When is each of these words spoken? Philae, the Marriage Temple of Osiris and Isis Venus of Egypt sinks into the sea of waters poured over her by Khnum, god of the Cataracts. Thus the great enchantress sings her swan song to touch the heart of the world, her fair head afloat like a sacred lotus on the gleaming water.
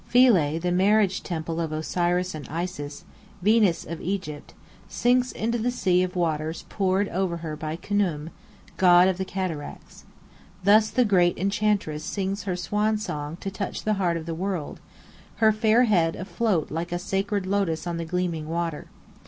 Philae, 0.07 0.57
the 0.57 0.71
Marriage 0.71 1.21
Temple 1.21 1.61
of 1.61 1.71
Osiris 1.71 2.33
and 2.33 2.49
Isis 2.49 3.05
Venus 3.43 3.85
of 3.85 4.01
Egypt 4.01 4.55
sinks 4.89 5.31
into 5.31 5.59
the 5.59 5.69
sea 5.69 6.01
of 6.01 6.15
waters 6.15 6.65
poured 6.69 7.07
over 7.09 7.37
her 7.45 7.55
by 7.55 7.77
Khnum, 7.77 8.31
god 8.77 9.07
of 9.07 9.19
the 9.19 9.25
Cataracts. 9.25 10.05
Thus 10.63 10.89
the 10.89 11.05
great 11.05 11.37
enchantress 11.37 12.03
sings 12.03 12.45
her 12.45 12.55
swan 12.55 12.97
song 12.97 13.37
to 13.41 13.51
touch 13.51 13.83
the 13.83 13.93
heart 14.01 14.17
of 14.17 14.25
the 14.25 14.33
world, 14.33 14.79
her 15.35 15.51
fair 15.51 15.83
head 15.83 16.15
afloat 16.15 16.71
like 16.71 16.91
a 16.91 16.97
sacred 16.97 17.45
lotus 17.45 17.85
on 17.85 17.97
the 17.97 18.03
gleaming 18.05 18.49
water. 18.49 18.87